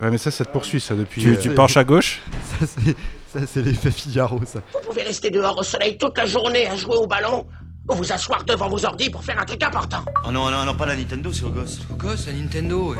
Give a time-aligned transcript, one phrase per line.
[0.00, 1.20] Ouais, mais ça, ça te poursuit, ça, depuis.
[1.22, 2.20] Tu, euh, tu penches à gauche?
[2.60, 2.96] Ça, c'est,
[3.32, 4.60] ça, c'est l'effet Figaro, ça.
[4.72, 7.46] Vous pouvez rester dehors au soleil toute la journée à jouer au ballon
[7.88, 9.98] ou vous asseoir devant vos ordi pour faire un truc important.
[10.26, 11.78] Oh non, non, non, pas la Nintendo, c'est au gosse.
[11.90, 12.90] Au gosse, la Nintendo.
[12.94, 12.96] ouais.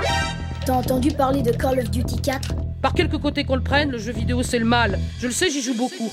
[0.65, 3.99] T'as entendu parler de Call of Duty 4 Par quelque côté qu'on le prenne, le
[3.99, 4.99] jeu vidéo c'est le mal.
[5.21, 6.13] Je le sais, j'y joue beaucoup.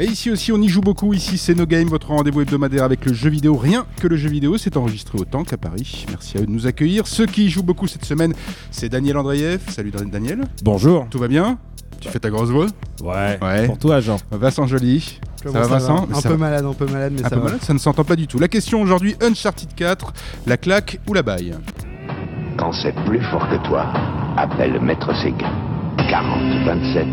[0.00, 1.12] Et ici aussi, on y joue beaucoup.
[1.12, 3.56] Ici, c'est No Game, votre rendez-vous hebdomadaire avec le jeu vidéo.
[3.56, 6.06] Rien que le jeu vidéo, c'est enregistré autant qu'à Paris.
[6.08, 7.08] Merci à eux de nous accueillir.
[7.08, 8.32] Ceux qui y jouent beaucoup cette semaine,
[8.70, 9.58] c'est Daniel Andreev.
[9.70, 10.42] Salut Daniel.
[10.62, 11.08] Bonjour.
[11.10, 11.58] Tout va bien?
[12.00, 12.66] Tu fais ta grosse voix?
[13.02, 13.38] Ouais.
[13.42, 13.66] Ouais.
[13.66, 14.18] Pour toi, Jean.
[14.30, 15.18] Vincent Joly.
[15.42, 16.06] Comment ça va, Vincent?
[16.08, 16.40] Mais Un ça peu va.
[16.46, 17.44] malade, un peu malade, mais Un ça peu va.
[17.46, 18.38] malade, ça ne s'entend pas du tout.
[18.38, 20.12] La question aujourd'hui, Uncharted 4,
[20.46, 21.54] la claque ou la baille?
[22.56, 23.92] Quand c'est plus fort que toi,
[24.36, 25.50] appelle Maître Séguin.
[26.08, 27.06] 40 27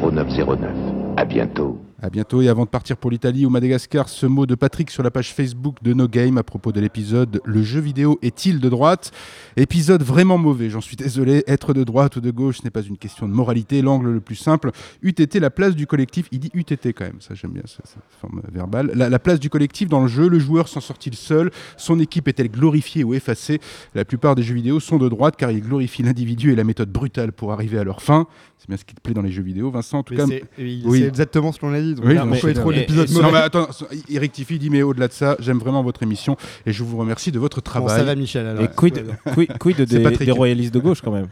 [0.00, 0.70] 0909.
[1.18, 1.78] À bientôt.
[2.02, 5.02] À bientôt et avant de partir pour l'Italie ou Madagascar, ce mot de Patrick sur
[5.02, 8.70] la page Facebook de No Game à propos de l'épisode Le jeu vidéo est-il de
[8.70, 9.12] droite?
[9.58, 11.44] Épisode vraiment mauvais, j'en suis désolé.
[11.46, 13.82] Être de droite ou de gauche n'est pas une question de moralité.
[13.82, 14.70] L'angle le plus simple
[15.02, 16.26] eût été la place du collectif.
[16.32, 18.92] Il dit eût été quand même, ça j'aime bien ça, cette forme verbale.
[18.94, 21.50] La, la place du collectif dans le jeu, le joueur s'en sort-il seul?
[21.76, 23.60] Son équipe est-elle glorifiée ou effacée?
[23.94, 26.90] La plupart des jeux vidéo sont de droite car ils glorifient l'individu et la méthode
[26.90, 28.26] brutale pour arriver à leur fin.
[28.56, 29.98] C'est bien ce qui te plaît dans les jeux vidéo, Vincent.
[29.98, 30.82] En tout Mais cas, c'est, oui.
[30.90, 31.89] c'est exactement ce qu'on a dit.
[31.94, 32.14] Donc Oui,
[32.54, 33.68] trouve et- l'épisode non, mais attends,
[34.08, 36.96] il rectifie, il dit mais au-delà de ça, j'aime vraiment votre émission et je vous
[36.96, 38.04] remercie de votre Bon, ça travail.
[38.04, 38.46] va, Michel.
[38.46, 38.62] Alors.
[38.62, 39.80] Et quid, quid, quid
[40.24, 41.28] des royalistes de gauche quand même?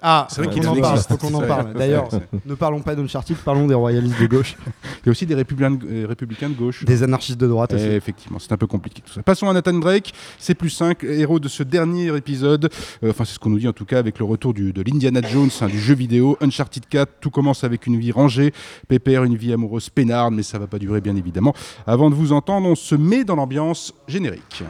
[0.00, 0.98] Ah, C'est vrai qu'il en parle.
[1.00, 1.72] Faut qu'on en parle.
[1.74, 2.08] D'ailleurs,
[2.46, 4.56] ne parlons pas d'Uncharted, parlons des royalistes de gauche,
[5.02, 6.84] Il y a aussi des républicains de, euh, républicains de gauche.
[6.84, 7.86] des anarchistes de droite Eh, aussi.
[7.86, 9.22] effectivement, c'est un peu compliqué tout ça.
[9.22, 12.68] Passons à Nathan Drake, c'est plus 5, héros de ce dernier épisode.
[13.02, 14.82] Euh, Enfin, c'est ce qu'on nous dit en tout cas avec le retour du- de
[14.82, 16.36] l'Indiana Jones, hein, du jeu vidéo.
[16.40, 18.52] Uncharted 4, tout commence avec une vie rangée.
[18.86, 21.54] Pépère, une vie amoureuse peinarde, mais ça va pas durer bien évidemment.
[21.86, 24.62] Avant de vous entendre, on se met dans l'ambiance générique.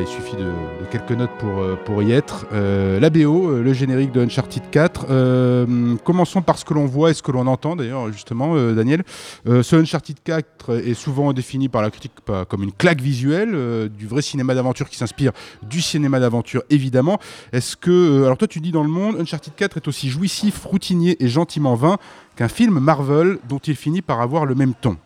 [0.00, 0.52] Il suffit de,
[0.90, 2.46] quelques notes pour, euh, pour y être.
[2.52, 5.06] Euh, la BO, euh, le générique de Uncharted 4.
[5.10, 9.02] Euh, commençons par ce que l'on voit et ce que l'on entend d'ailleurs, justement, Daniel.
[9.46, 12.12] Ce Uncharted 4 est souvent défini par la critique
[12.48, 17.18] comme une claque visuelle, du vrai cinéma d'aventure qui s'inspire du cinéma d'aventure, évidemment.
[17.52, 18.24] Est-ce que.
[18.24, 21.74] alors, toi, tu dis dans le monde, Uncharted 4 est aussi jouissif, routinier et gentiment
[21.74, 21.96] vain
[22.36, 24.96] qu'un film Marvel dont il finit par avoir le même ton.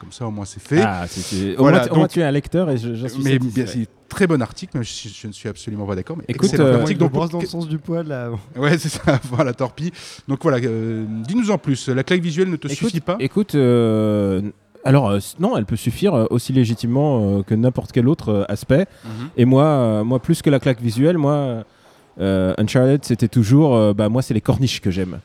[0.00, 0.80] Comme ça, au moins, c'est fait.
[0.82, 2.78] Ah, c'est- c'est- au, Voilà, moins, tu- au moins, donc- tu es un lecteur et
[2.78, 3.62] je, j'en suis mais satisfait.
[3.64, 6.16] bien, c'est très bon article, même si je ne suis absolument pas d'accord.
[6.16, 7.00] Mais Écoute, excellent euh, article.
[7.00, 8.30] Donc, brosse dans le sens du poil là.
[8.56, 9.90] Ouais, c'est ça, voilà, torpille.
[10.28, 13.54] Donc voilà, euh, dis-nous en plus, la claque visuelle ne te Écoute, suffit pas Écoute,
[13.54, 14.40] euh,
[14.84, 18.44] alors euh, non, elle peut suffire euh, aussi légitimement euh, que n'importe quel autre euh,
[18.48, 18.86] aspect.
[19.04, 19.28] Mhm.
[19.36, 21.64] Et moi, euh, moi plus que la claque visuelle, moi,
[22.20, 25.20] euh, Uncharted, c'était toujours, euh, bah moi, c'est les corniches que j'aime.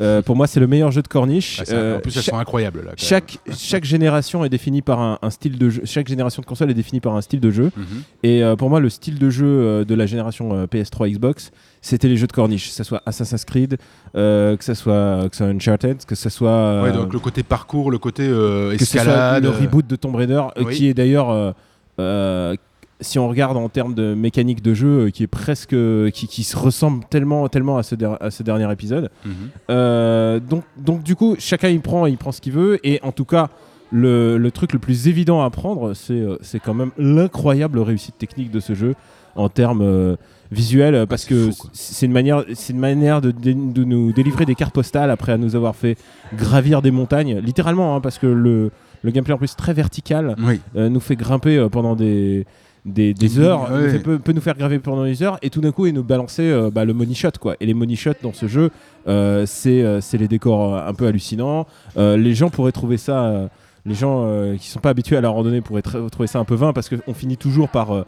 [0.00, 1.60] Euh, pour moi, c'est le meilleur jeu de corniches.
[1.60, 2.92] Ah, Euh, En plus, elles cha- sont incroyables là.
[2.96, 5.82] chaque, chaque génération est définie par un, un style de jeu.
[5.84, 7.70] Chaque génération de console est définie par un style de jeu.
[7.76, 7.84] Mhm.
[8.22, 11.50] Et euh, pour moi, le style de jeu euh, de la génération euh, PS3 Xbox,
[11.82, 12.68] c'était les jeux de corniche.
[12.68, 13.76] Que ce soit Assassin's Creed,
[14.16, 16.50] euh, que ce soit, que soit Uncharted, que ce soit.
[16.50, 19.42] euh, Ouais, donc le côté parcours, le côté euh, que ce soit escalade.
[19.44, 20.74] le euh, reboot de Tomb Raider, euh, Oui.
[20.76, 21.52] qui est d'ailleurs, euh,
[22.00, 22.54] euh,
[23.00, 25.76] si on regarde en termes de mécanique de jeu, euh, qui est presque,
[26.12, 29.10] qui, qui se ressemble tellement, tellement à ce, der- à ce dernier épisode.
[29.24, 29.32] mhm.
[29.70, 33.12] Euh, donc, donc du coup, chacun il prend, il prend ce qu'il veut, et en
[33.12, 33.48] tout cas.
[33.92, 38.52] Le, le truc le plus évident à prendre, c'est euh, quand même l'incroyable réussite technique
[38.52, 38.94] de ce jeu
[39.34, 40.14] en termes euh,
[40.52, 44.72] visuels, euh, parce que c'est une manière, c'est une manière de, nous délivrer des cartes
[44.72, 45.98] postales après à nous avoir fait
[46.36, 48.70] gravir des montagnes, littéralement, hein, parce que le,
[49.02, 50.60] le gameplay en plus très vertical Oui.
[50.76, 52.46] euh, nous fait grimper euh, pendant des,
[52.84, 53.98] des, des heures, Ouais.
[53.98, 56.42] peut, peut nous faire graver pendant des heures, et tout d'un coup, il nous balancer
[56.50, 57.30] euh, bah, le money shot.
[57.40, 57.54] Quoi.
[57.60, 58.70] Et les money shots dans ce jeu,
[59.08, 61.66] euh, c'est euh, c'est les décors un peu hallucinants.
[61.96, 63.48] Les gens pourraient trouver ça.
[63.86, 64.26] les gens
[64.58, 66.88] qui sont pas habitués à la randonnée pourraient tr- trouver ça un peu vain parce
[66.88, 68.04] qu'on finit toujours par,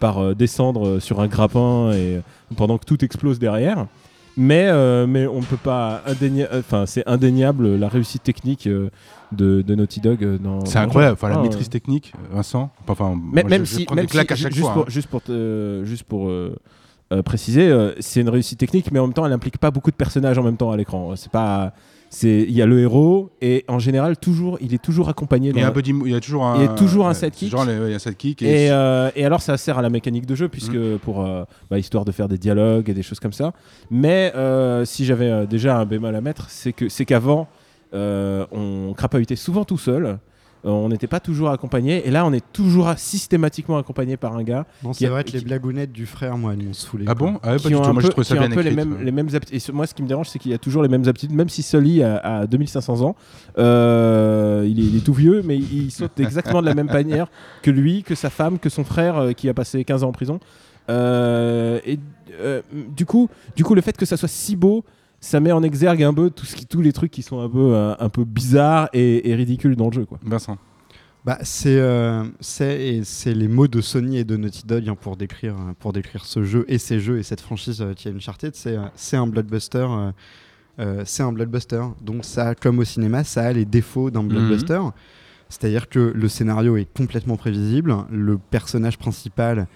[0.00, 2.20] par descendre sur un grappin et
[2.56, 3.86] pendant que tout explose derrière.
[4.36, 8.90] Mais, euh, mais on ne peut pas indéniable, enfin c'est indéniable la réussite technique euh,
[9.32, 10.64] de, de Naughty Dog euh, dans.
[10.66, 12.70] C'est incroyable, enfin la Ah, maîtrise technique, Vincent.
[12.86, 14.72] Enfin, moi, même je, je si, prends même si- à chaque juste fois.
[14.74, 14.86] pour, hein.
[14.88, 16.54] juste pour, te- juste pour euh,
[17.14, 19.90] euh, préciser, euh, c'est une réussite technique, mais en même temps, elle implique pas beaucoup
[19.90, 21.16] de personnages en même temps à l'écran.
[21.16, 21.72] C'est pas,
[22.08, 25.50] c'est, il y a le héros et en général toujours, il est toujours accompagné.
[25.50, 26.56] Il y a un il y a toujours un.
[26.56, 27.50] Il y a toujours un sidekick.
[27.50, 28.42] Genre, il y a sidekick.
[28.42, 30.98] Et, Et, euh, et alors ça sert à la mécanique de jeu puisque Mm.
[30.98, 33.52] pour euh, bah, histoire de faire des dialogues et des choses comme ça.
[33.90, 37.48] Mais euh, si j'avais euh, déjà un bémol à mettre, c'est que c'est qu'avant
[37.92, 40.18] on crapahutait souvent tout seul.
[40.66, 42.06] Euh, on n'était pas toujours accompagné.
[42.06, 45.22] Et là, on est toujours systématiquement accompagné par un gars Non, Qui c'est a- vrai
[45.24, 47.04] que les qui- blagounettes du frère, moi, elles m'ont saoulé.
[47.08, 47.38] Ah bon?
[47.42, 47.80] Ah ouais, pas du tout.
[47.80, 48.76] Moi, peu, je trouve ça bien un peu les écrit.
[48.76, 49.54] mêmes, les mêmes aptitudes.
[49.56, 51.48] Et ce- moi, ce qui me dérange, c'est qu'il a toujours les mêmes aptitudes, même
[51.48, 53.14] si Sully a, a 2500 ans.
[53.58, 56.86] euh, il, est, il est tout vieux, mais il, il saute exactement de la même
[56.86, 57.28] manière
[57.62, 60.12] que lui, que sa femme, que son frère, euh, qui a passé 15 ans en
[60.12, 60.40] prison.
[60.88, 61.98] Euh, et
[62.40, 62.62] euh,
[62.96, 64.84] du coup, du coup, le fait que ça soit si beau,
[65.20, 67.48] ça met en exergue un peu tout ce qui, tous les trucs qui sont un
[67.48, 70.18] peu, euh, un peu bizarres et, et ridicules dans le jeu, quoi.
[70.24, 70.56] Vincent.
[71.24, 74.94] Bah, c'est euh, c'est et c'est les mots de Sony et de Naughty Dog hein,
[74.94, 78.06] pour décrire euh, pour décrire ce jeu et ces jeux et cette franchise euh, qui
[78.06, 78.54] est Uncharted.
[78.54, 79.78] C'est euh, c'est un blockbuster.
[79.90, 80.12] euh,
[80.78, 81.82] euh, c'est un blockbuster.
[82.00, 84.80] Donc ça, comme au cinéma, ça a les défauts d'un blockbuster.
[85.48, 87.96] C'est-à-dire que le scénario est complètement prévisible.
[88.10, 89.66] Le personnage principal,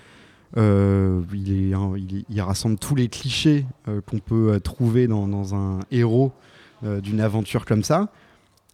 [0.57, 6.33] euh, il, rassemble tous les clichés euh, qu'on peut euh, trouver dans, un héros
[6.83, 8.09] d'une aventure comme ça.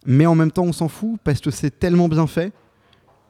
[0.05, 2.53] Mais en même temps, on s'en fout parce que c'est tellement bien fait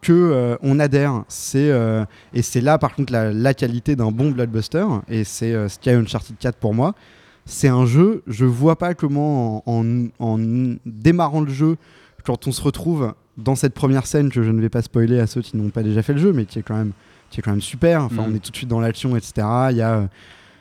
[0.02, 1.24] que on adhère.
[1.26, 6.38] Et c'est là par contre la, qualité d'un bon blockbuster et c'est ce qu'a Uncharted
[6.38, 6.94] 4 pour moi.
[7.46, 9.84] C'est un jeu, je vois pas comment en,
[10.20, 10.38] en- en
[10.86, 11.78] démarrant le jeu,
[12.24, 15.26] quand on se retrouve dans cette première scène que je ne vais pas spoiler à
[15.26, 16.92] ceux qui n'ont pas déjà fait le jeu, mais qui est quand même
[17.30, 18.04] qui est quand même super.
[18.04, 19.34] Enfin, on est tout de suite dans l'action, etc.
[19.72, 20.06] Il y a euh,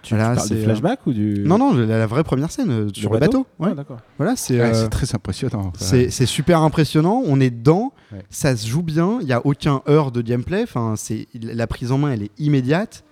[0.02, 1.42] Tu, Voilà, tu parles c'est, de euh, flashback ou du.
[1.44, 3.44] non non la, la vraie première scène euh, sur le bateau.
[3.58, 3.70] Ouais.
[3.76, 3.96] Ah.
[4.18, 5.72] Voilà, c'est Ouais, euh, très impressionnant.
[5.76, 8.22] c'est super impressionnant, on est dedans, Ouais.
[8.30, 11.90] ça se joue bien, il n'y a aucun heure de gameplay, enfin, c'est- la prise
[11.90, 13.02] en main elle est immédiate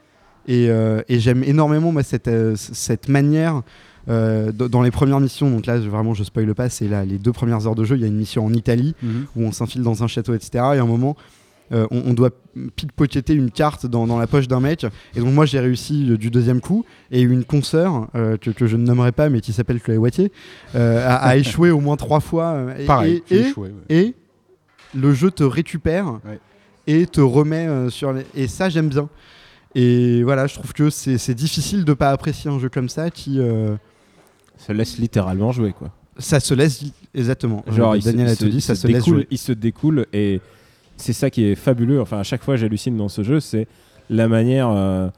[0.46, 0.66] et,
[1.08, 3.62] et j'aime énormément moi, cette, cette manière
[4.06, 7.74] dans les premières missions, donc là vraiment je spoil pas, c'est les deux premières heures
[7.74, 9.26] de jeu, il y a une mission en Italie Mhm.
[9.34, 10.50] où on s'infile dans un château etc.
[10.54, 11.16] Et à un moment
[11.72, 12.30] on, on doit
[12.76, 16.16] pickpocketer une carte dans, dans la poche d'un mec et donc moi j'ai réussi euh,
[16.18, 19.52] du deuxième coup et une consoeur euh, que, que je ne nommerai pas mais qui
[19.52, 20.30] s'appelle Chloé Wattier
[20.74, 23.22] euh, a, a échoué au moins trois fois euh, et- Pareil.
[23.30, 23.74] et- échoué, ouais.
[23.96, 24.14] et
[24.94, 26.38] le jeu te récupère Ouais.
[26.86, 28.24] et te remet euh, sur les...
[28.34, 29.08] Et ça, j'aime bien.
[29.74, 33.10] Et voilà, je trouve que c'est c'est difficile de pas apprécier un jeu comme ça
[33.10, 33.40] qui...
[33.40, 33.74] euh,
[34.56, 35.90] Ça laisse littéralement jouer, quoi.
[36.18, 36.84] ça se laisse...
[37.12, 37.64] Exactement.
[37.66, 39.14] Genre, Euh, il se- Daniel il a tout se, dit, ça se se laisse découle,
[39.16, 39.26] jouer.
[39.32, 40.40] il se découle et
[40.96, 42.00] c'est ça qui est fabuleux.
[42.00, 43.66] Enfin, à chaque fois, j'hallucine dans ce jeu, c'est
[44.10, 45.08] la manière, euh,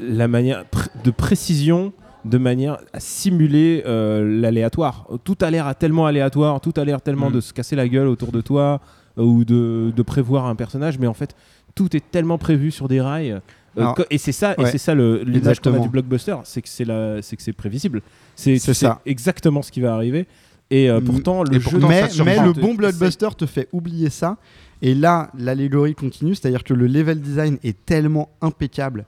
[0.00, 1.92] la manière pr- de précision,
[2.24, 5.08] de manière à simuler euh, l'aléatoire.
[5.24, 7.34] Tout a l'air tellement aléatoire, tout a l'air tellement Mm.
[7.34, 8.80] de se casser la gueule autour de toi
[9.18, 11.34] euh, ou de, de prévoir un personnage, mais en fait,
[11.74, 13.40] tout est tellement prévu sur des rails.
[13.76, 15.78] Alors, et c'est ça, et ouais, c'est ça le- l'image qu'on a exactement.
[15.82, 18.02] du blockbuster, c'est que c'est la, c'est que c'est prévisible.
[18.36, 19.00] C'est ça.
[19.06, 20.26] exactement ce qui va arriver.
[20.70, 21.04] Et euh, Mm.
[21.04, 24.36] pourtant, le Et jeu pourtant, mais, mais le bon blockbuster te fait oublier ça.
[24.82, 29.06] Et là, l'allégorie continue, c'est-à-dire que le level design est tellement impeccable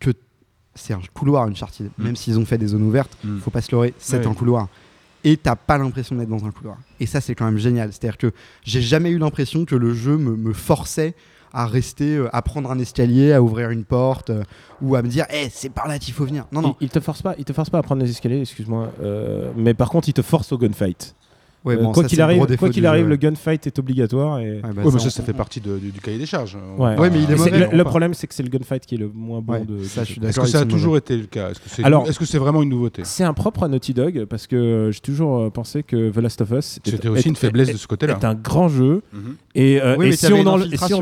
[0.00, 0.10] que
[0.74, 1.90] c'est un couloir Uncharted.
[1.98, 2.04] Mm.
[2.04, 3.38] Même s'ils ont fait des zones ouvertes, Mm.
[3.40, 4.26] faut pas se leurrer, c'est Ouais.
[4.26, 4.68] un couloir.
[5.24, 6.76] Et t'as pas l'impression d'être dans un couloir.
[7.00, 7.92] Et ça, c'est quand même génial.
[7.92, 8.30] C'est-à-dire que
[8.62, 11.14] j'ai jamais eu l'impression que le jeu me, me forçait
[11.52, 14.44] à rester, euh, à prendre un escalier, à ouvrir une porte, euh,
[14.82, 16.46] ou à me dire, Eh, c'est par là qu'il faut venir.
[16.52, 16.76] Non, non.
[16.80, 18.92] Il, il te force pas, il te force pas à prendre les escaliers, excuse-moi.
[19.00, 21.16] euh, mais par contre, il te force au gunfight.
[21.66, 24.38] Ouais, Euh, bon, quoi qu'il c'est arrive, quoi qu'il arrive, le gunfight est obligatoire.
[24.38, 24.54] Et...
[24.54, 26.56] Ouais, bah, Ouais, mais ça, fait partie de- du, du cahier des charges.
[26.78, 26.94] On Ouais.
[26.94, 28.94] va- Ouais, mais il est C'est- mauvais, le, problème, c'est que c'est le gunfight qui
[28.94, 29.82] est le moins bon Ouais, de.
[29.82, 30.02] ça.
[30.02, 31.50] Est-ce que ça a toujours été le cas?
[31.50, 31.68] Est-ce que
[32.24, 33.02] c'est c'est vraiment une nouveauté?
[33.04, 36.40] C'est un propre à Naughty Dog parce que j'ai toujours euh, pensé que The Last
[36.40, 38.14] of Us était- C'était aussi une faiblesse est- de ce côté-là.
[38.20, 39.02] est un grand jeu
[39.54, 40.46] et, euh, si, on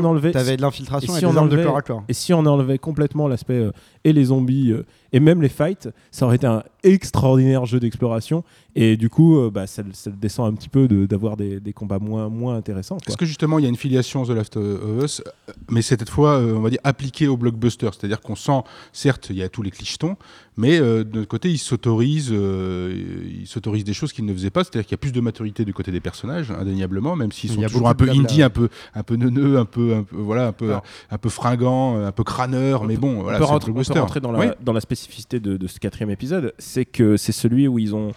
[0.03, 2.03] enlevait T'avais de l'infiltration et si on des armes de enlevait- corps à corps.
[2.07, 3.71] et si on enlevait complètement l'aspect euh,
[4.03, 4.83] et les zombies euh,
[5.13, 8.43] et même les fights, ça aurait été un extraordinaire jeu d'exploration
[8.75, 11.99] et du coup euh, bah, ça, descend un petit peu de- d'avoir des, des combats
[11.99, 12.97] moins, moins intéressants.
[13.07, 15.21] Est-ce que justement il y a une filiation The Last of Us,
[15.69, 18.61] mais cette fois, euh, on va dire, appliquée au blockbuster C'est-à-dire qu'on sent,
[18.93, 20.15] certes, il y a tous les clichetons,
[20.57, 22.95] mais euh, de notre côté, ils s'autorisent euh,
[23.41, 24.63] ils s'autorisent des choses qu'ils ne faisaient pas.
[24.63, 27.55] C'est-à-dire qu'il y a plus de maturité du côté des personnages, indéniablement, même s'ils Il
[27.55, 30.47] sont toujours un peu indie, un peu, un peu neuneux, un peu, un peu, voilà,
[30.47, 30.83] un peu, Alors.
[31.11, 33.99] un peu fringant, un peu crâneur, mais bon, voilà, c'est un rentrer, on peut blockbuster.
[33.99, 34.45] rentrer dans la, Oui.
[34.63, 38.11] dans la spécificité de, de ce quatrième épisode, c'est que c'est celui où ils ont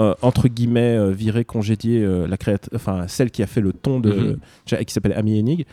[0.00, 2.36] euh, entre guillemets euh, viré, congédié euh, la
[2.74, 4.38] enfin celle qui a fait le ton de,
[4.68, 4.84] Mhm.
[4.84, 5.66] qui s'appelle Amy Hennig.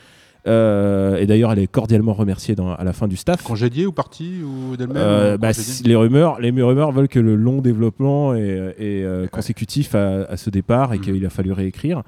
[0.47, 3.43] Euh, et d'ailleurs, elle est cordialement remerciée dans- à la fin du staff.
[3.43, 5.49] Congédié ou parti ou d'elle-même Euh, bah,
[5.83, 10.37] les rumeurs, les rumeurs veulent que le long développement est, est, euh, consécutif à, à
[10.37, 11.03] ce départ et Mhm.
[11.03, 12.03] qu'il a fallu réécrire.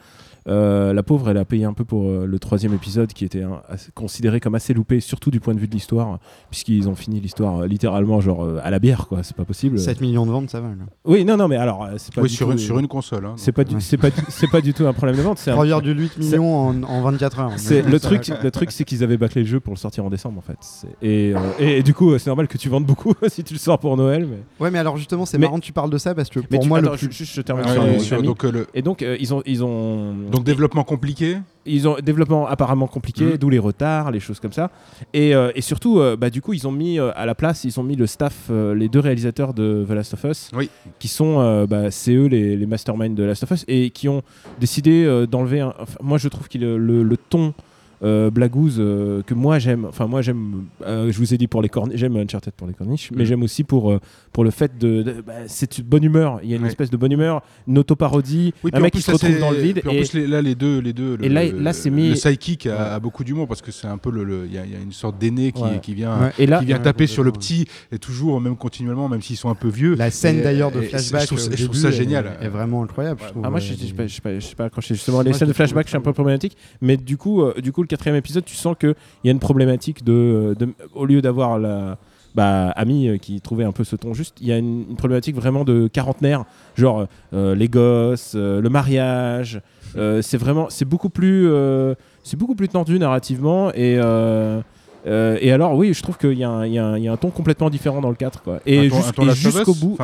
[0.48, 3.44] Euh, la pauvre, elle a payé un peu pour euh, le troisième épisode qui était
[3.68, 6.18] assez- considéré comme assez loupé, surtout du point de vue de l'histoire,
[6.50, 9.20] puisqu'ils ont fini l'histoire euh, littéralement genre euh, à la bière, quoi.
[9.22, 9.78] C'est pas possible.
[9.78, 10.70] 7 millions de ventes, ça va.
[10.70, 10.76] là.
[11.06, 12.88] Oui, non, non, mais alors euh, c'est pas Oui, du sur, tout, une, sur une
[12.88, 13.26] console.
[13.26, 15.38] hein, C'est pas, du, c'est pas, du- c'est pas du tout un problème de vente.
[15.40, 17.52] C'est un- 3,8 millions en, en 24 heures.
[17.58, 18.29] c'est le truc.
[18.44, 20.58] Le truc, c'est qu'ils avaient bâclé le jeu pour le sortir en décembre en fait.
[21.02, 23.54] Et, euh, et, et du coup, euh, c'est normal que tu vendes beaucoup si tu
[23.54, 24.28] le sors pour Noël.
[24.30, 26.40] Mais, Ouais, mais alors justement, c'est Mais- marrant que tu parles de ça parce que
[26.40, 27.24] pour moi, attends, le plus.
[27.26, 30.14] je, termine ah, sur oui, donc, euh, le- Et donc, euh, ils ont, ils ont.
[30.32, 31.38] donc développement compliqué.
[31.66, 33.38] Ils ont développement apparemment compliqué, Mhm.
[33.38, 34.72] d'où les retards, les choses comme ça.
[35.14, 37.64] Et, euh, et surtout, euh, bah, du coup, ils ont mis euh, à la place,
[37.64, 40.70] ils ont mis le staff, euh, les deux réalisateurs de The Last of Us, Oui.
[40.98, 44.08] qui sont, euh, bah, c'est eux les, les masterminds de Last of Us, et qui
[44.10, 44.24] ont
[44.60, 45.60] décidé euh, d'enlever.
[45.60, 47.54] un- enfin, moi, je trouve que le, le- le ton
[48.04, 51.62] euh, blagouze euh, que moi j'aime, enfin moi j'aime, euh, je vous ai dit pour
[51.62, 53.26] les corniches, j'aime Uncharted pour les corniches, mais Mhm.
[53.26, 54.00] j'aime aussi pour euh,
[54.32, 56.40] pour le fait de, de- bah, c'est une bonne humeur.
[56.44, 56.70] Il y a une Ouais.
[56.70, 59.80] espèce de bonne humeur, une autoparodie, Oui, un mec qui se retrouve dans le vide.
[59.82, 61.18] puis En et- plus, les- là, les deux, les deux.
[61.22, 62.76] Et le- là- le- là, c'est mis- Le psychic a, Ouais.
[62.78, 64.76] a beaucoup d'humour parce que c'est un peu le, le- il y, a- il y
[64.76, 65.80] a une sorte d'aîné qui, Ouais.
[65.82, 66.32] qui vient, Ouais.
[66.40, 69.36] et là, qui vient Ouais, taper sur le petit et toujours, même continuellement, même s'ils
[69.38, 69.96] sont un peu vieux.
[69.96, 71.28] La scène Et- d'ailleurs de et- et flashback, je
[71.66, 72.38] trouve, ça est- génial.
[72.42, 73.22] est, vraiment incroyable.
[73.44, 74.08] Ah, moi, je je
[74.40, 74.94] sais pas, accroché.
[74.94, 76.56] Justement, les scènes de flashback, je suis un peu problématique.
[76.82, 80.04] Mais du coup, du coup, le quatrième épisode, tu sens qu'il y a une problématique
[80.06, 81.98] de, de- au lieu d'avoir la
[82.36, 84.96] bah, Ami euh, qui trouvait un peu ce ton juste, il y a une, une
[84.96, 86.46] problématique vraiment de quarantenaire,
[86.78, 89.62] genre euh, les gosses, euh, le mariage.
[89.98, 93.98] euh, c'est vraiment, c'est beaucoup plus, euh, c'est beaucoup plus tendu narrativement et.
[93.98, 94.62] euh,
[95.08, 97.04] euh, et alors oui, je trouve qu'il y, a un- il y a un- il
[97.06, 98.60] y a un ton complètement différent dans le 4 quoi.
[98.66, 98.90] Et,
[99.34, 99.98] jusqu'au Us bout,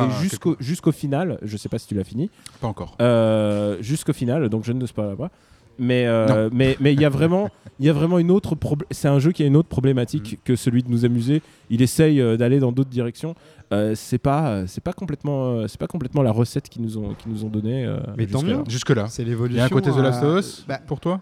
[0.58, 2.30] jusqu'au final, je sais pas si tu l'as fini,
[2.62, 2.96] Pas encore.
[3.02, 5.30] euh, jusqu'au final, donc je ne spoil pas.
[5.78, 8.56] Mais euh, mais mais il y a vraiment il y a vraiment une autre
[8.90, 10.36] c'est un jeu qui a une autre problématique Mm.
[10.44, 11.42] que celui de nous amuser.
[11.70, 13.34] Il essaye euh, d'aller dans d'autres directions.
[13.72, 16.96] Euh, c'est pas euh, c'est pas complètement euh, c'est pas complètement la recette qu'ils nous
[16.98, 17.84] ont qu'ils nous ont donné.
[17.84, 18.58] euh, Mais tant mieux.
[18.68, 19.06] Jusque-là.
[19.08, 19.58] C'est Il l'évolution.
[19.58, 21.20] y a un côté The Last of Us bah, pour toi?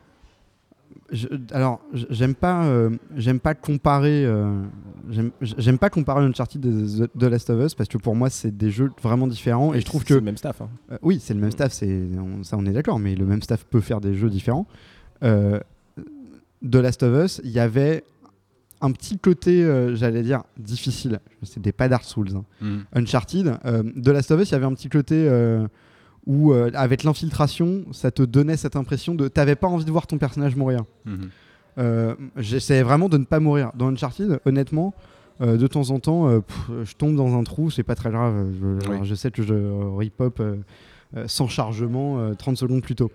[1.11, 4.63] Je- alors, j'aime pas, euh, j'aime pas comparer, euh,
[5.11, 8.31] j'aime j'aime pas comparer Uncharted et The, The Last of Us parce que pour moi
[8.31, 10.61] c'est des jeux vraiment différents et je trouve c'est que le même staff.
[10.63, 10.69] hein.
[10.93, 13.43] Euh, oui, c'est le même staff, c'est on- ça on est d'accord, mais le même
[13.43, 14.67] staff peut faire des jeux différents.
[15.23, 15.61] Euh,
[16.63, 18.05] de Last of Us, il y avait
[18.81, 21.21] un petit côté, euh, j'allais dire, difficile.
[21.43, 22.29] C'était pas Dark Souls.
[22.35, 22.45] hein.
[22.61, 22.79] Mm.
[23.01, 25.67] Uncharted, euh, de Last of Us, il y avait un petit côté euh,
[26.27, 29.29] où, euh, avec l'infiltration, ça te donnait cette impression de.
[29.29, 30.83] T'avais pas envie de voir ton personnage mourir.
[31.79, 33.73] Euh, J'essayais vraiment de ne pas mourir.
[33.77, 34.95] Dans Uncharted, honnêtement,
[35.41, 38.47] euh, de temps en temps, pff, je tombe dans un trou, c'est pas très grave.
[38.61, 38.99] Je, Oui.
[39.03, 39.55] je sais que je
[39.99, 40.41] rip-hop
[41.27, 43.11] sans chargement euh, 30 secondes plus tôt.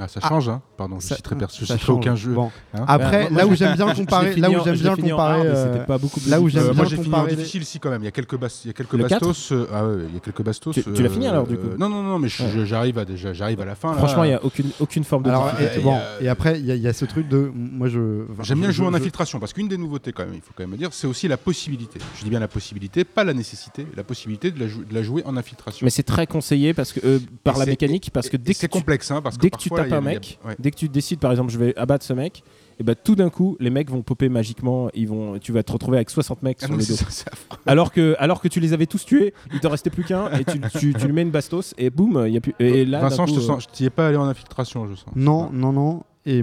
[0.00, 0.28] Ah, ça Ah.
[0.28, 0.60] change, hein.
[0.76, 2.20] Pardon, je Ça- citerai, je ça citerai aucun change.
[2.20, 2.32] jeu.
[2.32, 2.50] Bon.
[2.74, 4.74] Hein Après, Ouais, moi, là où je- j'aime bien je comparer, fini là où j'aime
[4.74, 6.60] je l'ai bien comparer, hard, mais euh, c'était pas beaucoup plus là où difficile.
[6.60, 8.02] j'aime Euh, bien moi j'ai fini en comparer difficile si quand même.
[8.02, 9.52] Il y a quelques bas- il y a quelques Le quatre bastos.
[9.52, 10.72] euh, ah ouais, il y a quelques bastos.
[10.74, 12.48] Tu- tu l'as fini, alors, du coup Non non non, mais je- Ouais.
[12.52, 13.92] je- j'arrive à déjà j'arrive à la fin.
[13.94, 15.76] Franchement, il y a aucune aucune forme de Alors, difficulté.
[15.76, 17.50] et, et, bon, euh, et après, il y, a- il y a ce truc de.
[17.54, 18.24] Moi, je.
[18.42, 20.52] J'aime bien je- jouer en je- infiltration parce qu'une des nouveautés quand même, il faut
[20.56, 22.00] quand même le dire, c'est aussi la possibilité.
[22.18, 24.58] Je dis bien la possibilité, pas la nécessité, la possibilité de
[24.92, 25.84] la, jouer en infiltration.
[25.84, 28.68] Mais c'est très conseillé parce que euh, par la mécanique, parce que dès que c'est
[28.68, 30.16] complexe hein, parce que dès que tu parfois, tapes il y a- un il y
[30.16, 30.56] a- mec, ouais.
[30.58, 32.42] dès que tu décides par exemple je vais abattre ce mec,
[32.78, 35.70] et ben tout d'un coup les mecs vont popper magiquement, ils vont, tu vas te
[35.72, 37.10] retrouver avec 60 mecs Ah sur non, le c'est dos.
[37.10, 37.30] ça.
[37.66, 40.44] Alors que, alors que tu les avais tous tués, il t'en restait plus qu'un et
[40.44, 42.54] tu, tu, tu lui mets une bastos et boum, il y a plus.
[42.58, 44.94] Et là, Vincent, je te coup, sens, je t'y ai pas allé en infiltration, je
[44.96, 45.06] sens.
[45.14, 46.02] Non, non, non.
[46.26, 46.42] Et,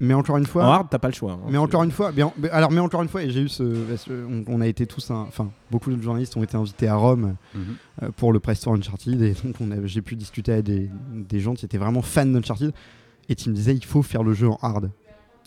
[0.00, 0.64] mais encore une fois.
[0.64, 1.32] En hard, t'as pas le choix.
[1.32, 1.40] hein.
[1.50, 3.48] Mais encore une fois, mais en- mais alors mais encore une fois, et j'ai eu
[3.48, 3.62] ce,
[4.28, 7.60] on, on a été tous, enfin beaucoup de journalistes ont été invités à Rome Mhm.
[8.02, 11.54] euh, pour le press tour Uncharted et donc j'ai pu discuter avec des, des gens
[11.54, 12.72] qui étaient vraiment fans d'Uncharted
[13.28, 14.90] et qui me disaient il faut faire le jeu en hard.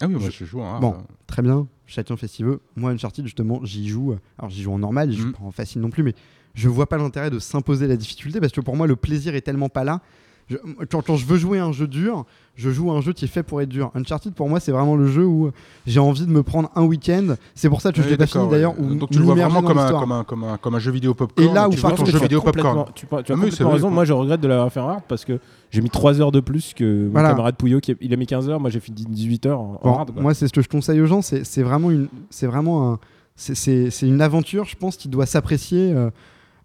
[0.02, 0.82] Ah oui, moi je joue en hard.
[0.82, 0.96] Bon.
[1.28, 2.60] Très bien, chacun fait ce qu'il veut.
[2.76, 5.34] Moi Uncharted justement j'y joue, alors j'y joue en normal, j'y joue Mhm.
[5.34, 6.14] pas en facile non plus, mais
[6.56, 9.42] je vois pas l'intérêt de s'imposer la difficulté parce que pour moi le plaisir est
[9.42, 10.02] tellement pas là.
[10.50, 10.58] Je-
[10.90, 13.28] quand, quand je veux jouer un jeu dur, je joue à un jeu qui est
[13.28, 13.92] fait pour être dur.
[13.96, 15.52] Uncharted pour moi c'est vraiment le jeu où
[15.88, 17.36] j'ai envie de me prendre un week-end.
[17.56, 18.80] C'est pour ça que je l'ai pas fini d'ailleurs.
[18.80, 18.96] ouais.
[18.96, 21.14] Donc tu le vois vraiment comme un, comme, un, comme, un, comme un jeu vidéo
[21.14, 21.50] popcorn.
[21.50, 22.86] Et là où tu ton jeu vidéo popcorn.
[22.86, 23.90] complètement- tu, tu as Ah, complètement raison.
[23.90, 25.40] Moi, je regrette de l'avoir fait en hard parce que
[25.70, 27.30] j'ai mis 3 heures de plus que mon Voilà.
[27.30, 28.60] camarade Pouillot qui a, il a mis 15 heures.
[28.60, 30.12] Moi, j'ai fini 18 heures en, Bon, hard.
[30.12, 30.22] quoi.
[30.22, 31.22] moi, c'est ce que je conseille aux gens.
[31.22, 33.00] C'est vraiment une, c'est vraiment un,
[33.36, 36.10] c'est- c'est c'est une aventure, je pense, qui doit s'apprécier euh,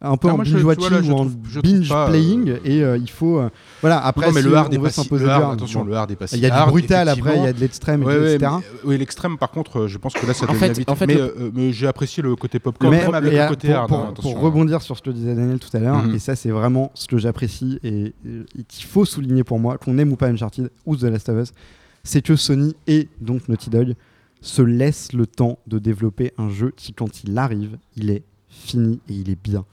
[0.03, 2.55] un peu Ah, en binge vois, watching là, ou en trouve- binge pas, euh, playing.
[2.65, 3.49] Et euh, il faut, euh,
[3.81, 4.05] voilà.
[4.05, 5.81] Après, non, mais si le hard on est veut s'imposer le du hard, hard, attention,
[5.81, 5.87] bon.
[5.87, 7.53] le hard est pas si Il y a du hard, brutal après, il y a
[7.55, 8.53] de l'extrême, Ouais, et ouais, etc.
[8.59, 10.91] mais, oui, l'extrême, par contre, je pense que là, ça En devient fait- vite.
[10.91, 13.39] en fait, mais le- euh, mais j'ai apprécié le côté popcorn, Mais- même avec et,
[13.39, 13.89] le côté pour, hard.
[13.89, 16.15] pour- hein, pour rebondir sur ce que disait Daniel tout à l'heure, Mhm.
[16.15, 18.13] et ça c'est vraiment ce que j'apprécie et,
[18.59, 21.43] et qu'il faut souligner pour moi, qu'on aime ou pas Uncharted ou The Last of
[21.43, 21.53] Us,
[22.05, 23.95] c'est que Sony et donc Naughty Dog
[24.43, 29.01] se laissent le temps de développer un jeu qui, quand il arrive, il est fini
[29.09, 29.65] et il est bien.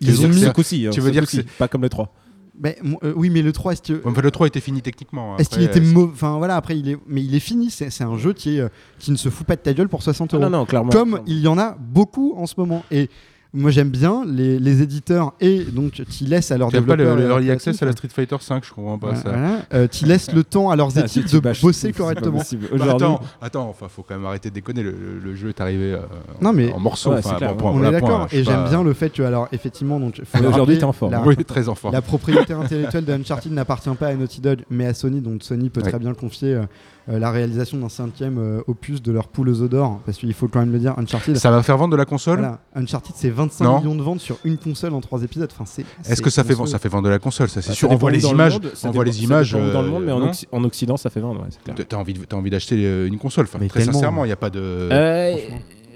[0.00, 0.52] Ils ont que mis.
[0.52, 2.12] coup-ci, hein, tu veux dire que c'est- pas comme le 3.
[2.60, 4.02] Mais, mo- euh, oui, mais le 3, est-ce que.
[4.04, 5.36] Enfin, le 3 était fini techniquement.
[5.38, 6.98] Est-ce qu'il était euh, mauvais Enfin voilà, après, il est...
[7.08, 7.70] mais il est fini.
[7.70, 10.02] C'est un jeu qui, est, euh, qui ne se fout pas de ta gueule pour
[10.02, 10.44] 60 Ah euros.
[10.50, 10.90] non, non, clairement.
[10.90, 11.24] Comme clairement.
[11.26, 12.84] il y en a beaucoup en ce moment.
[12.90, 13.08] Et
[13.54, 17.04] moi j'aime bien les, les éditeurs et donc tu laisses à leurs Tu pas le,
[17.04, 17.16] développeurs.
[17.16, 19.28] le early access à la Street Fighter 5, je comprends pas voilà, ça.
[19.30, 19.58] voilà.
[19.74, 22.38] Euh, tu laisses le temps à leurs Ah, équipes de bosser correctement.
[22.38, 22.68] possible.
[22.78, 24.82] Bah, attends, attends, enfin, faut quand même arrêter de déconner.
[24.82, 25.98] Le, le- le jeu est arrivé euh,
[26.40, 27.10] Non, mais- en morceaux.
[27.10, 28.26] Ouais, enfin, c'est clair, bon, point, On voilà, est d'accord.
[28.32, 30.92] Et j'aime pas- bien le fait que, alors effectivement, donc, faut le Aujourd'hui, t'es en
[30.92, 31.12] forme.
[31.12, 31.92] la- Oui, très en forme.
[31.92, 35.20] La propriété intellectuelle de Uncharted n'appartient pas à Naughty Dog, mais à Sony.
[35.20, 35.90] Donc Sony peut Ouais.
[35.90, 36.62] très bien confier euh,
[37.08, 40.48] euh, la réalisation d'un cinquième euh, opus de leur poule aux d'or, parce qu'il faut
[40.48, 41.36] quand même le dire, Uncharted.
[41.36, 42.38] Ça va faire vendre de la console?
[42.38, 43.78] Voilà, Uncharted, c'est 25 Non.
[43.80, 45.48] millions de ventes sur une console en trois épisodes.
[45.52, 45.82] Enfin, c'est.
[45.82, 46.68] Est-ce c'est que ça fait, monstrueux.
[46.70, 47.88] ça fait vendre de la console Ça, c'est Bah, sûr.
[47.88, 48.52] ça On voit les le images.
[48.54, 49.52] monde, ça On voit les images.
[49.52, 51.40] dans le monde, mais en, non Occ- en Occident, ça fait vendre.
[51.42, 51.74] ouais.
[51.88, 53.44] T'as envie, de- t'as envie d'acheter euh, une console.
[53.52, 54.88] Enfin, très sincèrement, il n'y a pas de.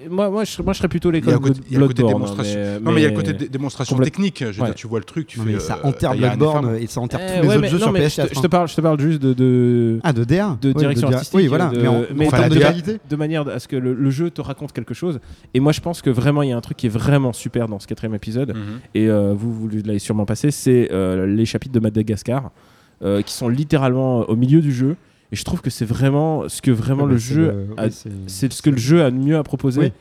[0.06, 1.86] Euh, moi, moi, je, serais- moi, je serais plutôt l'école de il y a un
[1.86, 2.60] côté démonstration.
[2.60, 4.38] hein, non, mais il y a le côté dé- démonstration Complète- technique.
[4.40, 4.66] Je veux Ouais.
[4.68, 5.52] dire, tu vois le truc, tu Non, fais.
[5.54, 7.68] mais ça euh, enterre un Bloodborne et ça enterre Eh, tous les ouais, autres mais-
[7.68, 8.28] jeux non, sur mais je PS4.
[8.30, 11.08] te- je te parle, je te parle juste de, de, Ah, de DA de direction
[11.08, 11.16] DA.
[11.16, 11.36] artistique.
[11.36, 11.68] Oui, voilà.
[11.68, 12.72] de- mais en, mais en enfin, de DA
[13.08, 15.20] de manière à ce que le, le jeu te raconte quelque chose.
[15.54, 17.68] Et moi, je pense que vraiment, il y a un truc qui est vraiment super
[17.68, 18.50] dans ce quatrième épisode.
[18.50, 18.62] Mhm.
[18.94, 22.50] Et euh, vous, vous l'avez sûrement passé, c'est euh, les chapitres de Madagascar,
[23.02, 24.96] euh, qui sont littéralement au milieu du jeu.
[25.33, 27.66] Et je trouve que c'est vraiment ce que vraiment Ouais, le bah, c'est jeu, le-
[27.76, 27.92] a- oui,
[28.26, 29.80] c'est- ce que le jeu a de mieux à proposer.
[29.80, 29.92] Oui.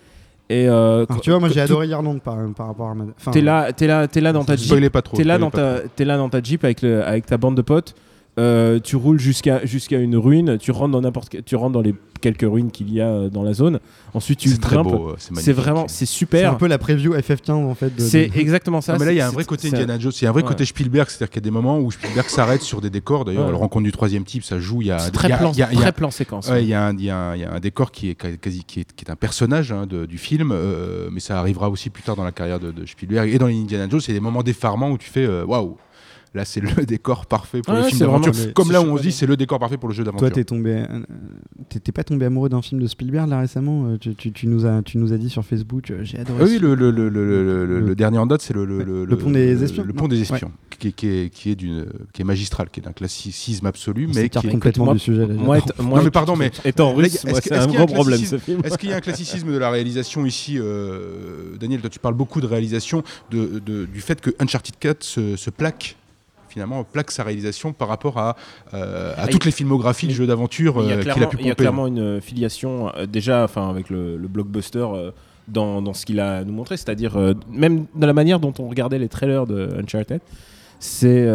[0.47, 2.93] Et euh, Alors, tu vois, moi j'ai adoré Irlande par, par rapport à.
[2.93, 4.71] ma- Enfin, T'es là, t'es là, t'es là dans ta jeep.
[5.15, 7.63] T'es là dans ta, t'es là dans ta jeep avec le, avec ta bande de
[7.63, 7.95] potes.
[8.37, 10.57] Euh, tu roules jusqu'à jusqu'à une ruine.
[10.57, 13.29] Tu rentres dans n'importe, que- tu rentres dans les quelques ruines qu'il y a euh,
[13.29, 13.79] dans la zone.
[14.13, 14.87] Ensuite, tu C'est grimpes.
[14.87, 16.51] euh, C'est C'est vraiment, c'est c'est super.
[16.51, 17.91] un peu la preview FF15 en fait.
[17.99, 18.93] C'est de- exactement ça.
[18.93, 20.11] Non, mais là, il y a c'est- un vrai c'est- côté c'est- Indiana Jones.
[20.19, 20.47] Il y a un vrai Ouais.
[20.47, 23.25] côté Spielberg, c'est-à-dire qu'il y a des moments où Spielberg s'arrête sur des décors.
[23.25, 23.51] D'ailleurs, Ouais.
[23.51, 24.81] la rencontre du troisième type, ça joue.
[24.81, 25.91] Il y a, C'est très y a- plan, il y a- il y a- très
[25.91, 26.49] plan séquence.
[26.59, 29.15] Il y, a un- y a décor qui est quasi qui est, qui est un
[29.15, 32.59] personnage hein, de- du film, euh, mais ça arrivera aussi plus tard dans la carrière
[32.59, 34.01] de, de Spielberg et dans les Indiana Jones.
[34.03, 35.77] Il y a des moments d'effarement où tu fais euh, waouh.
[36.35, 38.33] Là, c'est le décor parfait pour le film d'aventure.
[38.53, 40.27] Comme là où on se dit, c'est le décor parfait pour le jeu d'aventure.
[40.27, 40.99] Toi, t'es tombé, euh,
[41.69, 44.65] t'es pas tombé amoureux d'un film de Spielberg là récemment euh, tu, tu- tu nous
[44.65, 46.39] as, tu nous as dit sur Facebook, euh, j'ai adoré.
[46.41, 48.65] Ah oui, le, le, le, le, le- le- Le- le dernier en date, c'est le,
[48.65, 48.83] le, Ouais.
[48.83, 51.55] le, Le pont des espions, Le pont des espions, qui, est- qui est, qui, est
[51.55, 54.49] d'une, qui est magistral, qui est d'un classicisme absolu, mais qui est...
[54.51, 55.25] complètement moi- du sujet.
[55.25, 57.83] là, Moi, moi, Non, mais pardon, mais étant russe, c'est un qu'il y a gros
[57.83, 58.59] un problème ce film.
[58.65, 60.59] Est-ce qu'il y a un classicisme de la réalisation ici
[61.59, 65.49] Daniel, toi tu parles beaucoup de réalisation, de, du fait que Uncharted 4 se, se
[65.49, 65.95] plaque
[66.55, 68.37] finalement plaque sa réalisation par rapport à,
[68.73, 71.47] euh, à Ah, toutes il- les filmographies de jeux d'aventure euh, qu'il a pu il
[71.47, 74.87] y a clairement une euh, filiation euh, déjà, enfin avec le, le blockbuster
[75.49, 77.17] dans, dans ce qu'il a nous montré, c'est-à-dire
[77.51, 80.21] même dans la manière dont on regardait les trailers de Uncharted,
[80.79, 81.27] c'est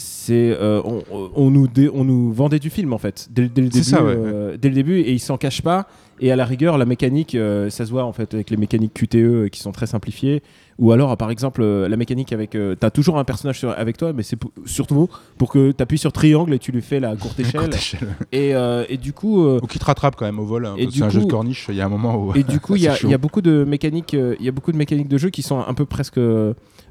[0.00, 1.02] c'est euh, on,
[1.34, 4.02] on nous dé- on nous vendait du film en fait dès, dès le début ça,
[4.02, 5.86] ouais, euh, dès le début et il s'en cache pas
[6.20, 8.92] et à la rigueur la mécanique euh, ça se voit en fait avec les mécaniques
[8.94, 10.42] QTE qui sont très simplifiées
[10.78, 14.22] ou alors par exemple la mécanique avec t'as toujours un personnage sur- avec toi mais
[14.22, 17.60] c'est surtout pour que tu appuies sur triangle et tu lui fais la courte échelle
[17.60, 18.08] Courte échelle.
[18.32, 18.52] et,
[18.88, 20.64] et du coup Ou qui te rattrape quand même au vol.
[20.66, 22.34] hein, c'est un jeu de corniche, il y a un moment où.
[22.34, 25.08] et du coup, il y, a- beaucoup de mécaniques, il y a beaucoup de mécaniques
[25.08, 26.18] de jeu qui sont un peu presque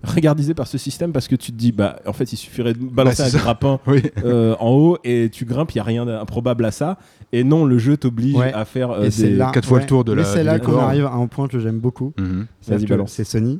[0.04, 2.80] regardisées par ce système parce que tu te dis, bah, en fait, il suffirait de
[2.80, 3.38] balancer Bah, un ça.
[3.40, 4.02] grappin Oui.
[4.24, 6.98] euh, en haut et tu grimpes, il y a rien d'improbable à ça.
[7.32, 8.54] Et non, le jeu t'oblige Ouais.
[8.54, 10.78] à faire euh, des- là, quatre fois le tour de mais la- c'est là qu'on
[10.80, 12.14] arrive à un point que j'aime beaucoup.
[12.18, 12.48] Mhm.
[13.08, 13.60] C'est Sony.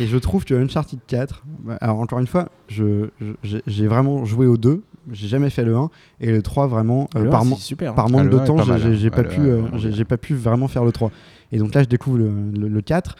[0.00, 3.86] Et je trouve que Uncharted 4, bah, alors encore une fois, je- je- j'ai j'ai
[3.88, 7.30] vraiment joué au 2, j'ai jamais fait le 1, et le 3 vraiment, euh, Le
[7.30, 7.92] par, super.
[7.92, 7.94] hein.
[7.94, 8.92] par Ah, manque le de temps, j'ai- j'ai hein.
[8.94, 11.10] j'ai pas, Ah, pu, euh, vraiment j'ai j'ai pas pu vraiment faire le 3.
[11.50, 13.16] Et donc là, je découvre le, le- le 4.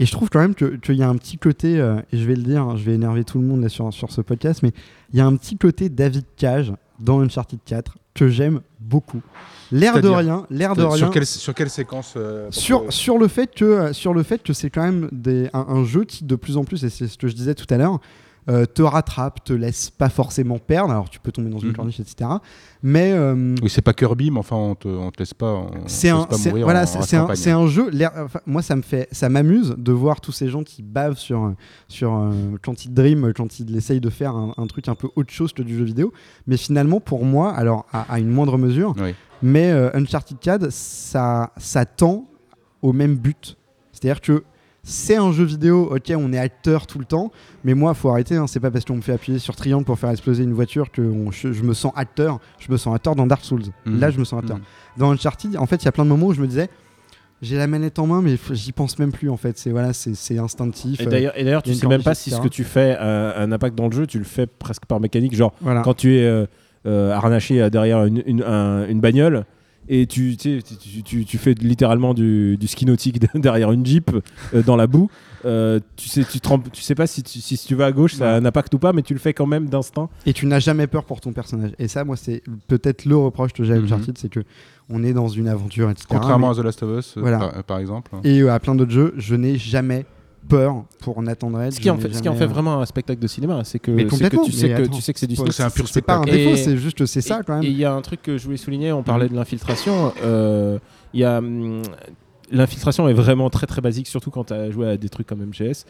[0.00, 2.24] Et je trouve quand même que- qu'il y a un petit côté, euh, et je
[2.26, 4.62] vais le dire, hein, je vais énerver tout le monde là, sur, sur ce podcast,
[4.62, 4.72] mais
[5.12, 9.20] il y a un petit côté David Cage dans Uncharted 4 que j'aime beaucoup.
[9.70, 10.96] L'air de rien, l'air de rien.
[10.96, 14.42] Sur quelle, sur quelle séquence euh, Sur, que- sur le fait que sur le fait
[14.42, 17.06] que c'est quand même des, un, un jeu qui de plus en plus et c'est
[17.06, 18.00] ce que je disais tout à l'heure
[18.48, 20.90] euh, te rattrape te laisse pas forcément perdre.
[20.92, 21.74] Alors tu peux tomber dans une Mhm.
[21.76, 22.30] corniche etc
[22.82, 26.10] mais euh, Oui, c'est pas Kirby, mais enfin, on te, on te laisse pas, c'est
[26.10, 27.90] un pas mourir voilà c'est un, jeu.
[28.16, 31.52] Enfin, moi ça me fait ça m'amuse de voir tous ces gens qui bavent sur
[31.88, 32.30] sur euh,
[32.62, 35.52] quand ils dream quand ils essayent de faire un, un truc un peu autre chose
[35.52, 36.12] que du jeu vidéo.
[36.46, 39.14] Mais finalement pour moi alors à, à une moindre mesure Oui.
[39.42, 42.28] mais Uncharted 4 ça ça tend
[42.80, 43.56] au même but.
[43.92, 44.44] C'est à dire que
[44.90, 47.30] c'est un jeu vidéo, ok, on est acteur tout le temps,
[47.64, 48.36] mais moi, faut arrêter.
[48.36, 50.90] hein, c'est pas parce qu'on me fait appuyer sur triangle pour faire exploser une voiture
[50.90, 52.38] que on- je, je me sens acteur.
[52.58, 53.62] Je me sens acteur dans Dark Souls.
[53.84, 54.00] Mhm.
[54.00, 54.56] Là, je me sens acteur.
[54.56, 54.62] Mhm.
[54.96, 56.68] Dans Uncharted, en fait, il y a plein de moments où je me disais,
[57.42, 59.28] j'ai la manette en main, mais j'y pense même plus.
[59.30, 61.00] En fait, c'est voilà, c'est instinctif.
[61.00, 63.38] Et euh, d'ailleurs, et d'ailleurs, tu sais même pas si ce que tu fais a
[63.40, 65.36] un impact dans le jeu, tu le fais presque par mécanique.
[65.36, 65.82] Genre, voilà.
[65.82, 66.46] quand tu es euh,
[66.86, 69.44] euh, harnaché euh, derrière une, une, un- une bagnole
[69.88, 73.84] et tu, tu, sais, tu, tu- tu fais littéralement du, du ski nautique derrière une
[73.86, 74.10] jeep
[74.54, 75.08] euh, dans la boue,
[75.44, 78.14] euh, tu, sais, tu, rends- tu sais pas si tu, si tu vas à gauche
[78.14, 80.08] ça a un impact ou pas, mais tu le fais quand même d'instinct.
[80.26, 81.70] Et tu n'as jamais peur pour ton personnage.
[81.78, 83.84] Et ça, moi, c'est peut-être le reproche que j'ai à Mhm.
[83.84, 84.40] Uncharted, c'est que
[84.90, 86.06] on est dans une aventure, etc.
[86.08, 87.38] Contrairement mais- à The Last of Us, Voilà.
[87.38, 88.10] par, par exemple.
[88.24, 90.04] Et euh, à plein d'autres jeux, je n'ai jamais
[90.48, 91.72] peur pour Nathan Drake.
[91.72, 93.90] Ce qui, en fait, ce qui en fait vraiment un spectacle de cinéma, c'est que,
[93.90, 95.52] que complètement, tu sais que tu sais que c'est du c'est cinéma.
[95.52, 96.44] C'est un pur C'est pas un spectacle.
[96.44, 97.70] défaut, c'est juste c'est ça quand Et même.
[97.72, 100.12] il y a un truc que je voulais souligner, on parlait de l'infiltration.
[100.22, 100.78] euh,
[101.14, 101.82] Il y a hum,
[102.50, 105.44] l'infiltration est vraiment très très basique, surtout quand tu as joué à des trucs comme
[105.44, 105.84] MGS.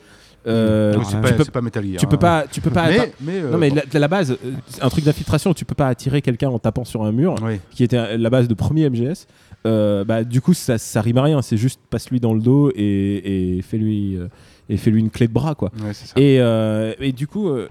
[0.46, 1.96] Euh, Oui, c'est pas, tu peux, pas Metal Gear.
[2.00, 2.18] tu peux hein.
[2.18, 2.88] pas, tu peux pas.
[2.88, 3.80] Mais, mais, euh, non mais bon.
[3.92, 7.04] la, la base, euh, un truc d'infiltration, tu peux pas attirer quelqu'un en tapant sur
[7.04, 7.34] un mur,
[7.72, 9.26] qui était la base de premier MGS.
[9.66, 11.42] Euh, bah, du coup, ça, ça rime à rien.
[11.42, 14.28] C'est juste passe-lui dans le dos et, et fais-lui euh,
[14.68, 15.70] et fais-lui une clé de bras, quoi.
[15.82, 15.92] Ouais.
[16.22, 17.68] Et, euh, et du coup, euh,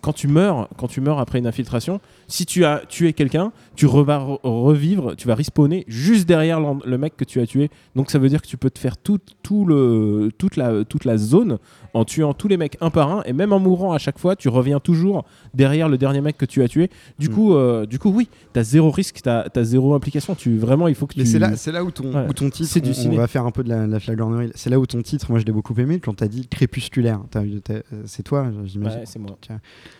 [0.00, 3.86] quand tu meurs, quand tu meurs après une infiltration, si tu as tué quelqu'un, tu
[3.86, 7.70] re- vas re- revivre, tu vas respawner juste derrière le mec que tu as tué.
[7.96, 11.04] Donc ça veut dire que tu peux te faire tout, tout le, toute, la, toute
[11.04, 11.58] la zone
[11.94, 14.34] en tuant tous les mecs un par un et même en mourant à chaque fois,
[14.36, 15.24] tu reviens toujours
[15.54, 16.90] derrière le dernier mec que tu as tué.
[17.18, 17.32] Du Mm.
[17.32, 20.34] coup, euh, du coup, oui, t'as zéro risque, t'as as zéro implication.
[20.34, 21.30] Tu vraiment, il faut que Mais tu.
[21.30, 22.26] c'est là, c'est là où ton, Ouais.
[22.28, 24.50] où ton titre, du on- va faire un peu de la, la flagornerie.
[24.54, 27.20] C'est là où ton titre, moi je l'ai beaucoup aimé quand t'as dit crépusculaire.
[27.36, 28.98] Euh, C'est toi, j'imagine.
[29.00, 29.36] Ouais, c'est moi.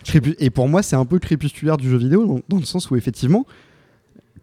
[0.04, 2.90] Crépu- Et pour moi, c'est un peu crépusculaire du jeu vidéo, dans, dans le sens
[2.90, 3.46] où, effectivement,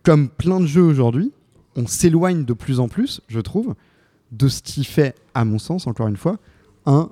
[0.03, 1.31] comme plein de jeux aujourd'hui,
[1.75, 3.75] on s'éloigne de plus en plus, je trouve,
[4.31, 6.37] de ce qui fait, à mon sens, encore une fois,
[6.85, 7.09] un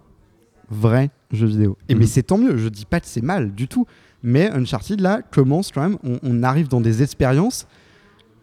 [0.70, 1.78] vrai jeu vidéo.
[1.90, 2.00] Et Mhm.
[2.00, 3.86] mais c'est tant mieux, je dis pas que c'est mal du tout,
[4.24, 7.68] mais Uncharted, là, commence quand même, on, on arrive dans des expériences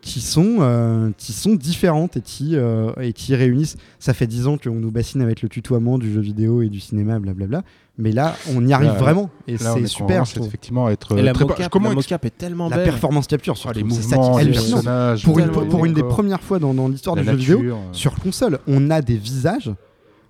[0.04, 3.76] qui sont, euh, qui sont différentes et qui, euh, et qui réunissent.
[3.98, 6.78] Ça fait 10 ans qu'on nous bassine avec le tutoiement du jeu vidéo et du
[6.78, 7.62] cinéma, blablabla.
[7.96, 9.30] Mais là, on y arrive Là, vraiment.
[9.48, 12.36] Et c'est est super, c'est effectivement être Et la très mocap, comment la mocap est
[12.36, 12.84] tellement La belle.
[12.84, 13.78] performance capture, Ah, surtout.
[13.78, 14.66] les mouvements, les hallucinant.
[14.82, 17.58] personnages, Pour une, pour une des premières fois dans, dans l'histoire la du jeu vidéo,
[17.62, 17.92] nature, euh.
[17.92, 19.70] sur console, on a des visages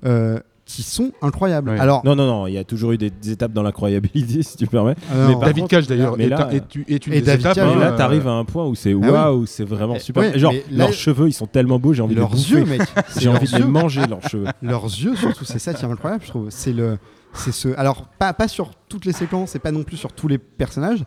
[0.05, 1.71] euh, qui sont incroyables.
[1.71, 1.79] Ouais.
[1.79, 4.57] Alors, Non, non, non, il y a toujours eu des, des étapes dans l'incroyabilité, si
[4.57, 4.95] tu permets.
[5.15, 7.55] mais par David contre- Cage d'ailleurs est, là, est, est une et des David étapes.
[7.57, 9.07] Cage, Mais hein, là, euh, t'arrives à un point où c'est oui.
[9.09, 10.23] waouh, c'est vraiment Eh, super.
[10.23, 12.65] ouais, Genre, là- leurs cheveux, ils sont tellement beaux, j'ai envie leurs de les yeux,
[12.65, 12.81] mec.
[13.19, 14.47] J'ai envie de les manger, leurs cheveux.
[14.63, 16.47] Leurs yeux, surtout, c'est ça qui est incroyable, je trouve.
[16.49, 16.97] C'est le,
[17.35, 17.69] c'est ce.
[17.77, 21.05] Alors, pas, pas sur toutes les séquences et pas non plus sur tous les personnages.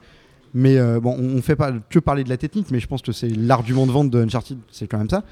[0.54, 3.02] Mais euh, bon, on, on fait pas que parler de la technique, mais je pense
[3.02, 5.24] que c'est l'argument de vente de Uncharted, c'est quand même ça.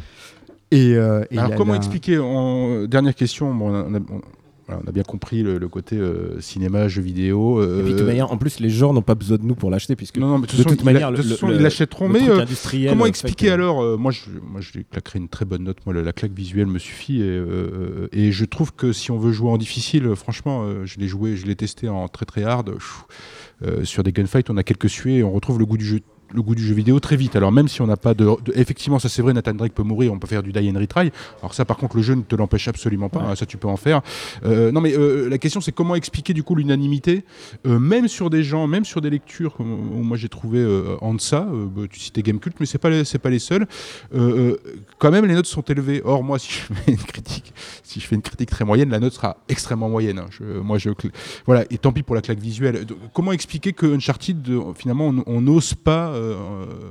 [0.71, 4.21] Et, euh, et Alors la- comment la- expliquer en dernière question bon, on, a, on-
[4.67, 7.61] voilà, on a bien compris le, le côté euh, cinéma, jeux vidéo.
[7.61, 9.53] Et puis, de toute euh, manière, en plus, les gens n'ont pas besoin de nous
[9.53, 11.55] pour l'acheter, puisque non, non, mais de toute manière, l'a- le- de toute façon, le-
[11.57, 12.09] ils l'achèteront.
[12.09, 12.43] Mais euh,
[12.89, 15.77] comment expliquer que- alors euh, Moi, je, moi, je claquerai une très bonne note.
[15.85, 17.21] Moi, la, la claque visuelle me suffit.
[17.21, 20.83] Et, euh, et je trouve que si on veut jouer en difficile, euh, franchement, euh,
[20.85, 22.73] je l'ai joué, je l'ai testé en très très hard.
[23.63, 25.99] Euh, sur des gunfights, on a quelques suées et on retrouve le goût du jeu
[26.33, 27.35] le goût du jeu vidéo très vite.
[27.35, 29.83] Alors même si on n'a pas de, de- effectivement ça c'est vrai, Nathan Drake peut
[29.83, 31.11] mourir, on peut faire du die and retry.
[31.41, 33.19] Alors ça par contre le jeu ne te l'empêche absolument pas.
[33.19, 33.25] Ouais.
[33.31, 34.01] hein, ça tu peux en faire.
[34.45, 37.23] Euh, non mais euh, la question c'est comment expliquer du coup l'unanimité,
[37.67, 40.65] euh, même sur des gens, même sur des lectures comme moi j'ai trouvé
[41.01, 43.65] Ansa, euh, bah, tu citais Gamecult, mais c'est pas les, pas les seuls.
[44.97, 46.01] Quand même les notes sont élevées.
[46.05, 48.99] Or moi si je fais une critique, si je fais une critique très moyenne, la
[48.99, 50.19] note sera extrêmement moyenne.
[50.19, 50.25] hein.
[50.29, 50.89] Je- moi je
[51.45, 52.85] voilà et tant pis pour la claque visuelle.
[52.85, 56.14] Donc, Comment expliquer que Uncharted finalement on- n'ose pas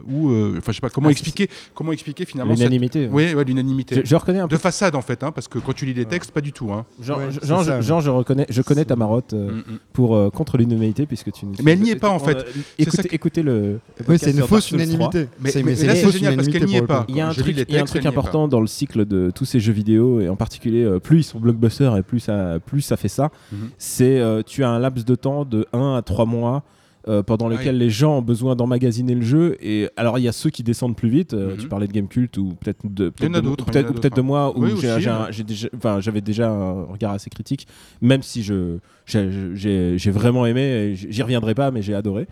[0.08, 3.08] ou euh, enfin je sais pas comment Ah, expliquer comment expliquer finalement cette- L'unanimité.
[3.10, 3.96] Oui, ouais, l'unanimité.
[3.96, 4.56] Je, je reconnais un peu.
[4.56, 6.72] De façade en fait, hein, parce que quand tu lis les textes, pas du tout.
[6.72, 6.84] Hein.
[7.02, 9.56] Jean, Ouais, Jean- c'est Jean, ça, Jean, je reconnais, je connais ta marotte euh, Mm,
[9.58, 9.78] mm.
[9.92, 11.46] pour euh, contre l'unanimité puisque tu.
[11.62, 12.36] Mais elle n'y est pas, en fait.
[12.38, 12.42] Euh,
[12.78, 13.80] écoutez, ça que- écoutez le.
[14.08, 14.84] Oui, c'est une fausse Dark Souls 3.
[15.10, 15.28] unanimité.
[15.40, 17.04] Mais- là, une c'est génial parce qu'elle n'y est pas.
[17.08, 19.72] Il y a un Je truc, un important dans le cycle de tous ces jeux
[19.72, 23.08] vidéo et en particulier euh, plus ils sont blockbusters et plus ça, plus ça fait
[23.08, 23.30] ça.
[23.52, 23.70] Mhm.
[23.78, 26.62] C'est euh, tu as un laps de temps de 1 à 3 mois.
[27.06, 30.32] Euh, pendant lequel les gens ont besoin d'emmagasiner le jeu et alors il y a
[30.32, 31.56] ceux qui descendent plus vite euh, Mhm.
[31.58, 36.00] tu parlais de Gamecult ou peut-être de peut-être de, de moi où Oui, hein.
[36.00, 37.66] j'avais déjà un regard assez critique
[38.00, 42.26] même si je j'ai- j'ai vraiment aimé j'y reviendrai pas mais j'ai adoré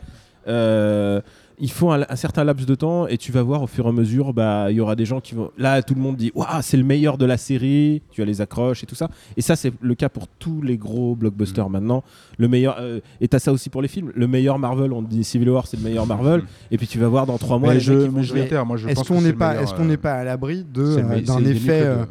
[0.49, 1.21] euh,
[1.59, 3.89] il faut un, un certain laps de temps et tu vas voir au fur et
[3.89, 5.51] à mesure, bah il y aura des gens qui vont.
[5.59, 8.03] Là, tout le monde dit waouh, c'est le meilleur de la série.
[8.11, 9.09] Tu as les accroches et tout ça.
[9.37, 11.73] Et ça, c'est le cas pour tous les gros blockbusters Mm.
[11.73, 12.05] maintenant.
[12.39, 12.77] Le meilleur.
[12.81, 14.13] euh, et t'as ça aussi pour les films.
[14.15, 16.41] Le meilleur Marvel, on dit Civil War, c'est le meilleur Marvel.
[16.41, 16.47] Mm.
[16.73, 18.23] Et puis tu vas voir dans trois mois Mais les je, mecs qui vont mais
[18.25, 18.49] je vais jouer.
[18.49, 21.45] taire, moi je Est-ce qu'on n'est pas, est-ce qu'on n'est pas à l'abri euh, d'un
[21.45, 22.05] effet euh,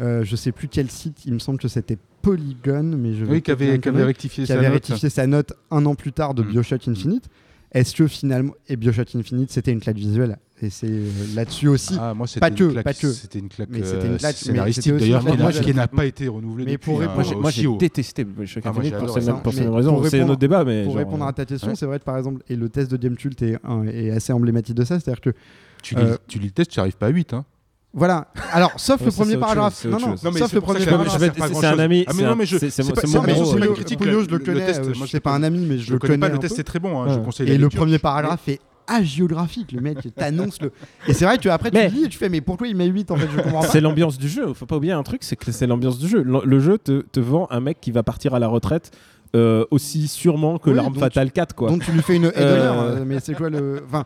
[0.00, 1.24] euh, Je sais plus quel site.
[1.26, 4.42] Il me semble que c'était Polygon, mais je vais Oui, qui avait, qui avait rectifié
[4.44, 4.72] qui sa avait note.
[4.74, 6.46] rectifié sa note un an plus tard de Mm.
[6.48, 7.28] Bioshock Infinite.
[7.72, 11.96] Est-ce que finalement et Bioshock Infinite c'était une claque visuelle et c'est euh, là-dessus aussi.
[12.00, 13.12] Ah, moi, c'était Pas une que, claque- pas que.
[13.12, 15.86] C'était une claque Mais c'était une euh, claque, mais scénaristique d'ailleurs une qui claque n'a-
[15.88, 16.84] pas été renouvelée Mais depuis.
[16.92, 20.02] pour hein, répondre- Moi, j'ai- moi, détesté Bioshock Ah, Infinite pour, ces mêmes- raisons.
[20.04, 20.84] C'est un répondre- autre débat, mais.
[20.84, 21.74] Pour genre, répondre euh, à ta question, ouais.
[21.76, 23.58] c'est vrai que par exemple, et le test de Gamecult est,
[23.92, 25.30] est assez emblématique de ça, c'est-à-dire que
[25.82, 27.34] Tu lis, Euh, tu lis le test, tu n'arrives pas à 8.
[27.34, 27.44] Hein.
[27.96, 28.28] Voilà.
[28.52, 29.72] Alors, sauf Ouais, le c'est premier paragraphe.
[29.72, 30.14] chose, c'est non, non.
[30.22, 31.12] Non, mais sauf c'est le premier paragraphe.
[31.14, 32.04] je vais- c'est c'est un ami.
[32.06, 33.20] Ah, mais c'est non, mais je- c'est- c'est c'est mon- c'est c'est c'est le
[34.30, 35.92] Le connais, test, euh, moi, je je sais le pas un ami, mais je, Je
[35.94, 36.60] le connais le test peu.
[36.60, 37.02] est très bon.
[37.02, 37.14] hein, Ouais.
[37.14, 39.72] Je conseille Et la le premier paragraphe est hagiographique.
[39.72, 40.70] Le mec t'annonce le.
[41.08, 42.86] Et c'est vrai que après, tu Mais- lis et tu fais, mais pourquoi il met
[42.86, 43.66] 8 en fait Je comprends pas.
[43.68, 44.52] C'est l'ambiance du jeu.
[44.54, 46.22] Faut pas oublier un truc, c'est que c'est l'ambiance du jeu.
[46.22, 48.90] Le, le jeu te, te vend un mec qui va partir à la retraite
[49.34, 51.68] euh, aussi sûrement que Oui, l'arme fatale 4, quoi.
[51.68, 53.82] Donc tu lui fais une Euh, euh, mais c'est quoi le.
[53.88, 54.04] Enfin.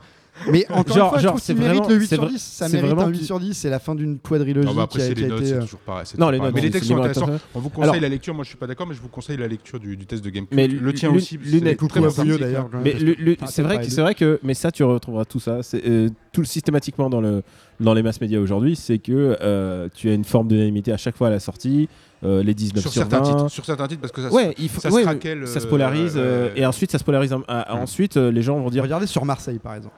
[0.48, 2.14] Mais encore Genre- une fois, je genre, trouve c'est qu'il mérite vraiment- le 8 c'est
[2.14, 2.42] sur vrai- 10.
[2.42, 3.54] Ça c'est mérite vraiment un 8 qu'il- sur 10.
[3.54, 6.04] C'est la fin d'une quadrilogie Non, bah après, c'est les notes, c'est euh, toujours pareil.
[6.06, 7.28] c'est Non, les notes, Mais les textes sont intéressants.
[7.54, 8.34] On vous conseille Alors- la lecture.
[8.34, 10.30] Moi, je suis pas d'accord, mais je vous conseille la lecture du, du test de
[10.30, 10.54] GameCube.
[10.56, 11.36] Mais le tien aussi.
[11.36, 12.44] l'une c'est est- très Coucou à bien Fouilleux sorti.
[12.44, 12.68] d'ailleurs.
[12.82, 12.94] Mais
[13.40, 16.44] Ah, c'est vrai, c'est vrai que, mais ça tu retrouveras tout ça, c'est euh, tout
[16.44, 17.42] systématiquement dans le
[17.80, 21.16] dans les mass médias aujourd'hui, c'est que euh, tu as une forme d'unanimité à chaque
[21.16, 21.88] fois à la sortie,
[22.22, 23.24] euh, les 19 Sur sur, certains 20.
[23.30, 23.48] titres.
[23.48, 25.66] Sur certains titres, parce que ça se- Ouais, il faut, ça se craquelle, ça se
[25.66, 27.34] euh, polarise euh, et ensuite ça se polarise.
[27.48, 28.82] à- ensuite, euh, les gens vont dire.
[28.82, 29.94] Regardez sur Marseille par exemple.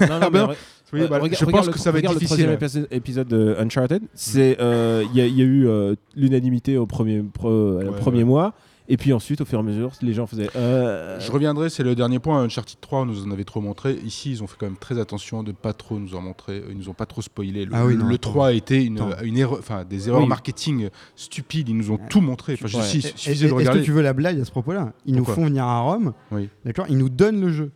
[0.00, 0.56] Non, non, mais ben, re-
[0.92, 2.46] Oui, euh, bah, regarde- je regarde pense le- que ça va être difficile.
[2.46, 4.02] le troisième épisode, de Uncharted.
[4.14, 7.84] C'est euh, il y, a- il y a eu euh, l'unanimité au premier pro- Ouais,
[7.98, 8.24] premier ouais.
[8.24, 8.54] mois.
[8.90, 10.48] Et puis ensuite, au fur et à mesure, les gens faisaient.
[10.56, 12.40] euh, Je reviendrai, c'est le dernier point.
[12.42, 13.98] Uncharted 3, on nous en avait trop montré.
[14.02, 16.62] Ici, ils ont fait quand même très attention de pas trop nous en montrer.
[16.70, 17.66] Ils nous ont pas trop spoilé.
[17.66, 18.30] Le, Ah oui, non, le attends.
[18.30, 18.96] 3 a été une,
[19.36, 20.26] erreur, enfin des erreurs Oui.
[20.26, 21.68] marketing stupides.
[21.68, 22.54] Ils nous ont tout montré.
[22.54, 22.84] Enfin, Ouais.
[22.96, 24.94] Est-ce que tu veux la blague à ce propos-là?
[25.04, 26.48] Ils nous font venir à Rome, Oui.
[26.64, 26.86] d'accord?
[26.88, 27.70] Ils nous donnent le jeu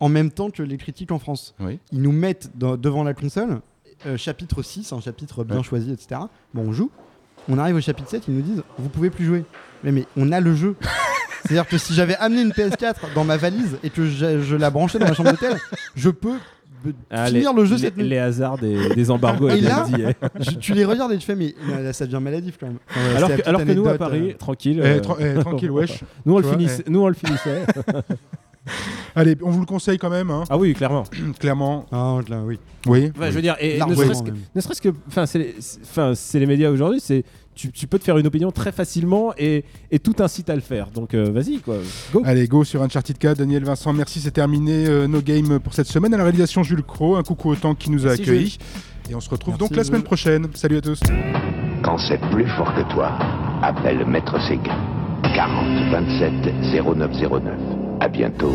[0.00, 1.54] en même temps que les critiques en France.
[1.60, 1.78] Oui.
[1.92, 3.60] Ils nous mettent dans- devant la console,
[4.06, 5.62] euh, chapitre 6, un chapitre bien Ouais.
[5.62, 6.20] choisi, etc.
[6.54, 6.90] Bon, on joue.
[7.48, 9.44] On arrive au chapitre 7, ils nous disent Vous pouvez plus jouer.
[9.84, 10.76] Mais, mais on a le jeu.
[11.44, 14.68] C'est-à-dire que si j'avais amené une PS4 dans ma valise et que je, je la
[14.70, 15.56] branchais dans ma chambre d'hôtel,
[15.96, 16.34] je peux
[16.86, 18.08] euh, ah, finir les, le jeu les- cette nuit.
[18.08, 19.86] les hasards des, des embargos Et avec là-.
[20.40, 22.76] Je- tu les regardes et tu fais Mais là, ça devient maladif quand même.
[22.90, 24.82] Enfin, ouais, alors que, petite alors que nous à Paris, euh, tranquille.
[24.84, 26.00] Eh, tra- eh, tranquille, wesh.
[26.26, 27.64] Nous on, le finissait, nous on le finissait.
[29.14, 31.04] Allez, on vous le conseille quand même, hein, ah oui, clairement.
[31.38, 31.86] clairement.
[31.92, 32.58] Ah, là, oui.
[32.86, 33.10] Oui.
[33.20, 33.94] Je veux dire, et ne
[34.60, 37.86] serait-ce que, ne enfin, c'est les, c'est- enfin, c'est les médias aujourd'hui, c'est tu, tu
[37.86, 40.86] peux te faire une opinion très facilement et, et tout incite à le faire.
[40.94, 41.76] Donc euh, vas-y quoi,
[42.12, 42.22] go.
[42.24, 43.36] Allez, go sur Uncharted 4.
[43.38, 44.20] Daniel Vincent, merci.
[44.20, 46.14] C'est terminé euh, No Game pour cette semaine.
[46.14, 47.16] À la réalisation, Jules Cro.
[47.16, 48.58] Un coucou au temps qui nous a Merci, accueillis.
[49.10, 50.46] Et on se retrouve Merci, donc la semaine prochaine.
[50.54, 51.00] Salut à tous.
[51.82, 53.18] Quand c'est plus fort que toi,
[53.62, 54.78] appelle Maître Séguin.
[55.34, 56.32] 40 27
[56.84, 57.54] 0909.
[58.00, 58.54] À bientôt.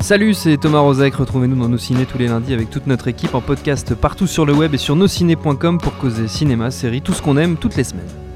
[0.00, 1.16] Salut, c'est Thomas Rozek.
[1.16, 4.46] Retrouvez-nous dans nos ciné tous les lundis avec toute notre équipe en podcast partout sur
[4.46, 7.84] le web et sur nosciné.com pour causer cinéma, séries, tout ce qu'on aime toutes les
[7.84, 8.27] semaines.